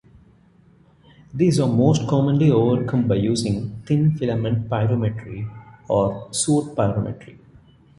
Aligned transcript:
These 1.31 1.59
are 1.59 1.69
most 1.71 2.07
commonly 2.07 2.49
overcome 2.49 3.07
by 3.07 3.17
using 3.17 3.83
thin 3.85 4.17
filament 4.17 4.67
pyrometry 4.67 5.47
or 5.87 6.33
soot 6.33 6.75
pyrometry. 6.75 7.37